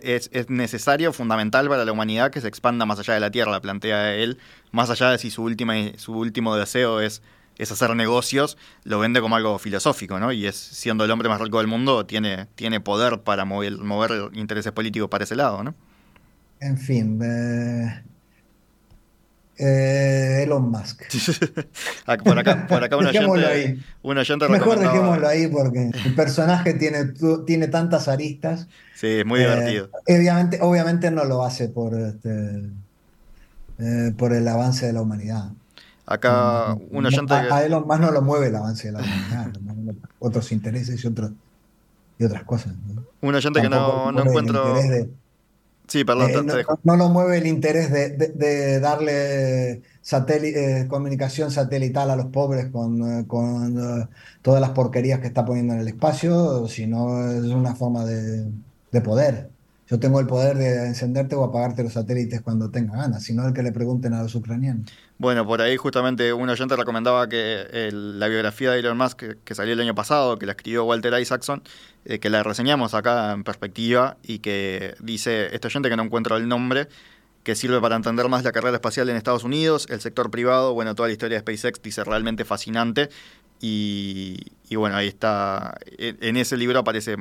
[0.02, 3.62] es, es, necesario, fundamental para la humanidad que se expanda más allá de la Tierra,
[3.62, 4.40] plantea él,
[4.72, 7.22] más allá de si su, última, su último deseo es
[7.58, 10.32] es hacer negocios, lo vende como algo filosófico, ¿no?
[10.32, 14.30] Y es siendo el hombre más rico del mundo, tiene, tiene poder para mover, mover
[14.34, 15.76] intereses políticos para ese lado, ¿no?
[16.60, 18.04] En fin, eh,
[19.58, 21.04] eh, Elon Musk.
[22.08, 22.98] Ah, por acá, por acá
[23.48, 23.80] ahí.
[24.50, 27.14] Mejor dejémoslo ahí porque el personaje tiene,
[27.46, 28.68] tiene tantas aristas.
[28.94, 29.90] Sí, es muy divertido.
[30.06, 32.70] Eh, obviamente, obviamente no lo hace por, este,
[34.18, 35.52] por el avance de la humanidad.
[36.06, 37.34] Acá un oyente...
[37.34, 41.08] A, a Elon Musk no lo mueve el avance de la humanidad, otros intereses y,
[41.08, 41.32] otros,
[42.20, 42.74] y otras cosas.
[43.22, 44.76] Un oyente que no, no encuentro...
[45.88, 52.28] Sí, perdón, eh, no, lo mueve el interés de, darle eh, comunicación satelital a los
[52.28, 54.08] pobres con, eh,
[54.42, 58.52] todas las porquerías que está poniendo en el espacio, sino es una forma de,
[59.04, 59.50] poder.
[59.88, 63.54] Yo tengo el poder de encenderte o apagarte los satélites cuando tenga ganas, sino el
[63.54, 64.92] que le pregunten a los ucranianos.
[65.20, 69.74] Bueno, por ahí justamente un oyente recomendaba que la biografía de Elon Musk, que, salió
[69.74, 71.62] el año pasado, que la escribió Walter Isaacson,
[72.06, 76.36] eh, que la reseñamos acá en perspectiva y que dice este oyente que no encuentro
[76.36, 76.88] el nombre,
[77.44, 80.96] que sirve para entender más la carrera espacial en Estados Unidos, el sector privado, bueno,
[80.96, 83.10] toda la historia de SpaceX dice realmente fascinante.
[83.62, 87.16] Y, bueno, ahí está, en ese libro aparece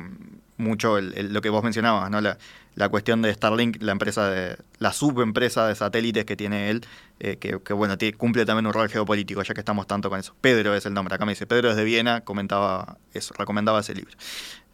[0.56, 2.20] mucho lo que vos mencionabas, ¿no?
[2.20, 2.38] La,
[2.76, 6.84] la cuestión de Starlink, la empresa de la subempresa de satélites que tiene él,
[7.20, 10.34] eh, que, bueno, cumple también un rol geopolítico, ya que estamos tanto con eso.
[10.40, 14.12] Pedro es el nombre, acá me dice, Pedro desde Viena comentaba eso, recomendaba ese libro.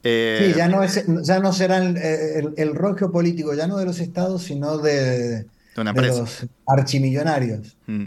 [0.03, 4.01] Eh, sí, ya no, es, ya no será el, rol geopolítico, ya no de los
[4.01, 5.45] estados, sino de,
[5.77, 7.77] los archimillonarios.
[7.87, 8.07] Mm.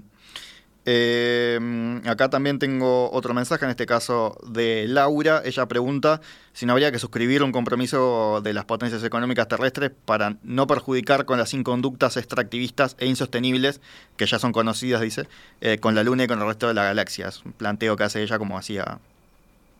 [0.85, 5.41] Eh, acá también tengo otro mensaje, en este caso de Laura.
[5.45, 6.19] Ella pregunta
[6.51, 11.25] si no habría que suscribir un compromiso de las potencias económicas terrestres para no perjudicar
[11.25, 13.79] con las inconductas extractivistas e insostenibles,
[14.17, 15.27] que ya son conocidas, dice,
[15.61, 17.29] eh, con la Luna y con el resto de la galaxia.
[17.29, 18.99] Es un planteo que hace ella como hacía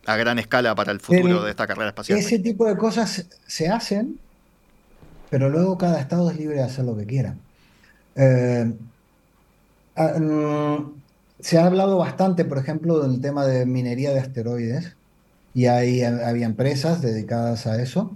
[0.06, 2.18] a gran escala para el futuro de esta carrera espacial.
[2.18, 4.18] Ese tipo de cosas se hacen,
[5.30, 7.36] pero luego cada estado es libre de hacer lo que quiera.
[8.16, 8.72] Eh,
[9.96, 11.02] Ah, mm,
[11.40, 14.96] se ha hablado bastante, por ejemplo, del tema de minería de asteroides
[15.54, 18.12] y ahí había empresas dedicadas a eso.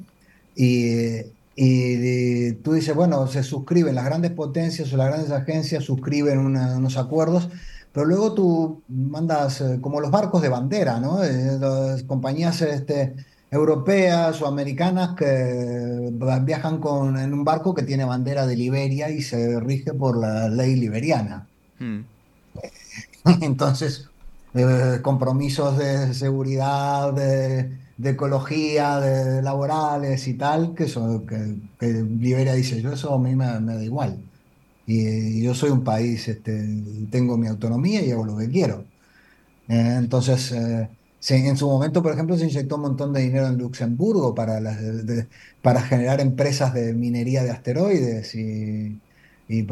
[0.57, 1.21] Y,
[1.57, 6.97] y, tú dices, bueno, se suscriben las grandes potencias o las grandes agencias, suscriben unos
[6.97, 7.49] acuerdos,
[7.93, 11.23] pero luego tú mandas eh, como los barcos de bandera, ¿no?
[11.25, 13.15] Eh, las compañías este,
[13.51, 16.11] europeas o americanas que
[16.43, 20.49] viajan con, en un barco que tiene bandera de Liberia y se rige por la
[20.49, 21.48] ley liberiana.
[21.79, 22.01] Hmm.
[23.43, 24.09] Entonces,
[24.55, 27.71] eh, compromisos de seguridad, de,
[28.03, 33.47] ecología, de laborales y tal, que, son, que, Liberia dice, yo eso a mí me,
[33.47, 34.19] da igual.
[34.87, 36.67] Y, yo soy un país, este,
[37.11, 38.85] tengo mi autonomía y hago lo que quiero.
[39.69, 40.89] Eh, entonces, eh,
[41.29, 44.61] en su momento, por ejemplo, se inyectó un montón de dinero en Luxemburgo para,
[45.63, 49.01] para generar empresas de minería de asteroides y,
[49.49, 49.63] y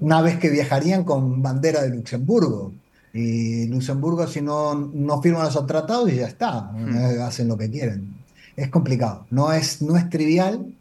[0.00, 2.72] naves que viajarían con bandera de Luxemburgo.
[3.12, 6.96] Y Luxemburgo, si no, no firman los tratados, y ya está, hmm.
[6.96, 8.14] eh, hacen lo que quieren.
[8.56, 10.74] Es complicado, no es, no es trivial.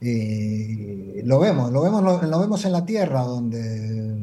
[0.00, 4.18] lo vemos, lo vemos, lo, vemos en la Tierra, donde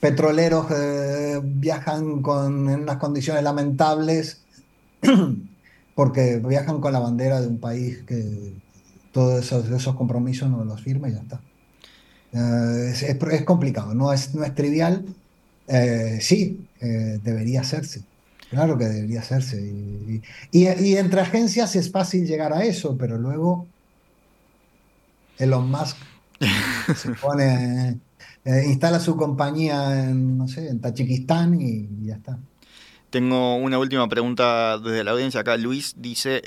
[0.00, 4.42] petroleros eh, viajan con, en unas condiciones lamentables
[5.94, 8.54] porque viajan con la bandera de un país que
[9.12, 11.40] todos esos, esos compromisos no los firma y ya está.
[12.32, 15.04] Eh, es, complicado, no es, no es trivial.
[15.66, 18.02] Eh, sí, eh, debería hacerse.
[18.50, 19.60] Claro que debería hacerse.
[20.50, 23.66] Y, entre agencias es fácil llegar a eso, pero luego
[25.38, 25.96] Elon Musk
[26.96, 27.98] se pone,
[28.66, 32.38] instala su compañía en, no sé, en Tachikistán y, ya está.
[33.10, 35.56] Tengo una última pregunta desde la audiencia acá.
[35.56, 36.42] Luis dice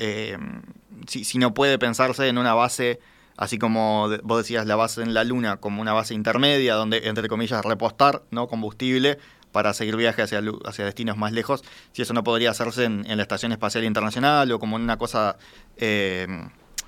[1.07, 2.99] si, si no puede pensarse en una base
[3.37, 7.27] así como vos decías la base en la Luna como una base intermedia donde, entre
[7.27, 8.47] comillas, repostar ¿no?
[8.47, 9.17] combustible
[9.51, 13.21] para seguir viaje hacia, hacia destinos más lejos, si eso no podría hacerse en, la
[13.21, 15.37] Estación Espacial Internacional o como en una cosa
[15.77, 16.27] eh,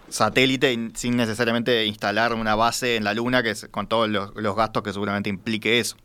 [0.10, 4.84] satélite sin necesariamente instalar una base en la Luna que es, con todos los, gastos
[4.84, 5.98] que seguramente implique eso.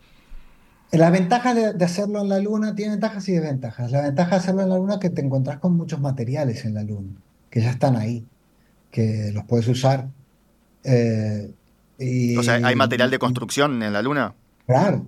[0.90, 3.90] La ventaja de, de, hacerlo en la Luna tiene ventajas y desventajas.
[3.90, 6.74] La ventaja de hacerlo en la Luna es que te encontrás con muchos materiales en
[6.74, 7.10] la Luna,
[7.50, 8.26] que ya están ahí,
[8.90, 10.08] que los puedes usar
[10.88, 14.34] eh, o sea, ¿hay material de construcción en la Luna?
[14.66, 15.06] Claro.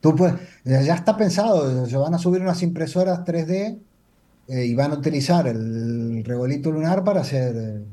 [0.00, 3.78] Tú puedes, ya está pensado, se van a subir unas impresoras 3D
[4.48, 7.84] eh, y van a utilizar el regolito lunar para hacer eh,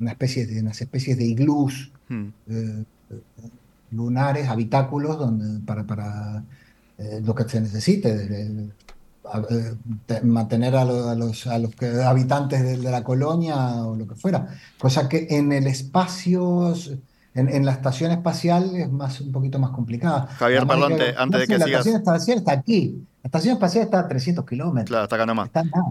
[0.00, 2.28] una especie de, unas especies de iglús hmm.
[3.92, 6.44] lunares, habitáculos, donde, para, para
[7.22, 8.72] lo que se necesite,
[10.22, 11.72] mantener a, los, a los
[12.04, 14.48] habitantes de, la colonia o lo que fuera.
[14.78, 16.72] Cosa que en el espacio,
[17.34, 20.26] En, la estación espacial es más, un poquito más complicada.
[20.38, 21.86] Javier, perdón, antes de que la sigas.
[21.86, 23.06] La estación espacial está aquí.
[23.22, 24.88] La estación espacial está a 300 kilómetros.
[24.88, 25.46] Claro, está acá nomás.
[25.46, 25.84] Está acá.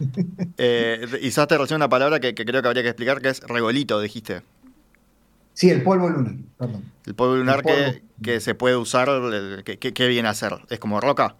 [0.58, 4.42] eh, usaste recién una palabra que, creo que habría que explicar, que es regolito, dijiste.
[5.52, 6.84] Sí, el polvo lunar, perdón.
[7.04, 7.62] El polvo lunar
[8.22, 9.08] Que, se puede usar,
[9.64, 10.54] ¿qué viene a ser?
[10.70, 11.36] ¿Es como roca?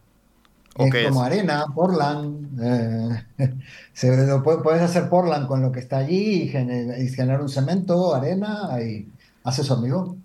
[0.87, 2.61] Es como arena, Portland.
[2.63, 3.25] Eh,
[4.63, 9.09] puedes hacer Portland con lo que está allí y, generar un cemento, arena y
[9.45, 10.23] haces hormigón.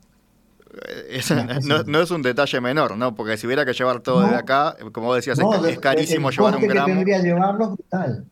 [1.09, 1.21] Eh,
[1.87, 3.15] no, es un detalle menor, ¿no?
[3.15, 6.87] Porque si hubiera que llevar todo de acá, como decías, es, carísimo llevar un gramo.
[6.87, 8.25] El coste que tendría llevarlo es brutal.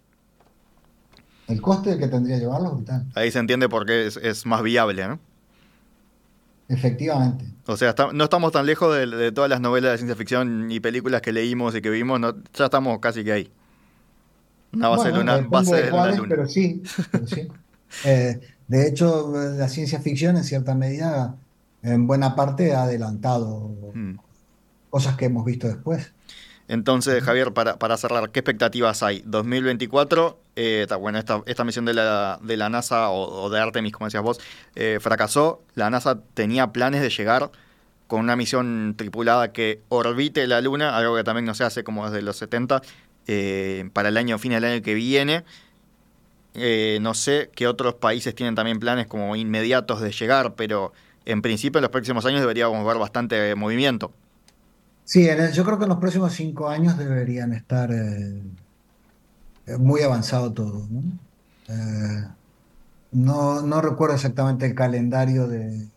[1.47, 3.05] El coste que tendría llevarlo es brutal.
[3.15, 5.19] Ahí se entiende por qué es más viable, ¿no?
[6.73, 7.45] Efectivamente.
[7.65, 11.21] O sea, no estamos tan lejos de, todas las novelas de ciencia ficción y películas
[11.21, 12.19] que leímos y que vimos,
[12.53, 13.51] ya estamos casi que ahí.
[14.73, 16.29] Una base, luna, base de, la luna.
[16.29, 16.81] Pero sí,
[18.05, 21.35] eh, de hecho, la ciencia ficción en cierta medida,
[21.83, 24.15] en buena parte, ha adelantado hmm.
[24.89, 26.11] cosas que hemos visto después.
[26.67, 29.21] Entonces, Javier, para, para cerrar, ¿qué expectativas hay?
[29.25, 34.07] 2024, eh, bueno, esta, esta, misión de la, de la NASA o, de Artemis, como
[34.07, 34.39] decías vos,
[34.75, 35.61] eh, fracasó.
[35.75, 37.51] La NASA tenía planes de llegar
[38.07, 42.05] con una misión tripulada que orbite la Luna, algo que también no se hace como
[42.09, 42.81] desde los 70,
[43.27, 45.43] eh, para el año, fin del año que viene.
[47.01, 50.93] no sé qué otros países tienen también planes como inmediatos de llegar, pero
[51.25, 54.13] en principio en los próximos años deberíamos ver bastante movimiento.
[55.05, 58.41] Sí, yo creo que en los próximos cinco años deberían estar eh,
[59.67, 60.87] eh, muy avanzado todo.
[61.67, 62.23] Eh,
[63.11, 63.61] ¿no?
[63.61, 63.81] ¿no?
[63.81, 65.87] recuerdo exactamente el calendario de,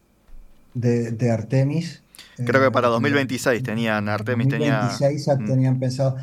[0.74, 2.02] de, Artemis.
[2.36, 4.48] Creo que para 2026 tenían Artemis.
[4.48, 5.46] 2026 mm.
[5.46, 6.16] tenían pensado.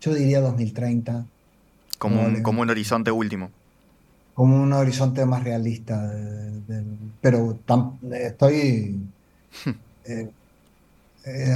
[0.00, 1.26] Yo diría 2030.
[1.98, 3.50] Como un, como un horizonte último.
[4.32, 6.10] Como un horizonte más realista.
[7.20, 7.58] pero
[8.10, 9.00] estoy.
[10.06, 10.30] Eh,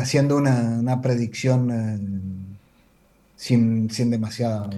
[0.01, 1.99] haciendo una, predicción eh,
[3.37, 4.69] sin, sin demasiada...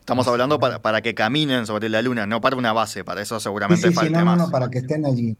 [0.00, 3.40] Estamos hablando para, para, que caminen sobre la luna, no para una base, para eso
[3.40, 5.34] seguramente sí, no, No, no, para que estén allí.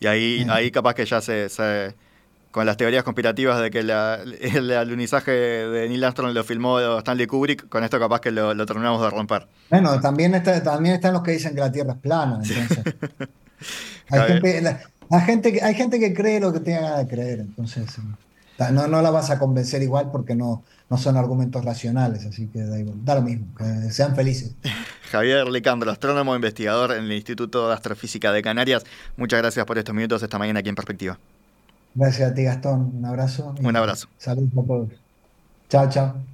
[0.00, 1.48] Y ahí, ahí capaz que ya se,
[2.50, 7.68] con las teorías conspirativas de que el alunizaje de Neil Armstrong lo filmó Stanley Kubrick,
[7.68, 9.46] con esto capaz que lo, terminamos de romper.
[9.70, 12.40] Bueno, también, está, también están los que dicen que la Tierra es plana.
[14.10, 14.76] hay, gente,
[15.14, 17.86] hay gente, que, hay gente que cree lo que tenga de creer, entonces
[18.72, 22.62] no, no la vas a convencer igual porque no, no son argumentos racionales, así que
[22.62, 24.54] da, igual, da lo mismo, que sean felices.
[25.10, 28.84] Javier Licandro, astrónomo investigador en el Instituto de Astrofísica de Canarias,
[29.16, 31.18] muchas gracias por estos minutos esta mañana aquí en Perspectiva.
[31.94, 32.90] Gracias a ti, Gastón.
[32.96, 33.54] Un abrazo.
[33.60, 34.08] Un abrazo.
[34.18, 34.88] Saludos a todos.
[35.68, 36.33] Chao, chao.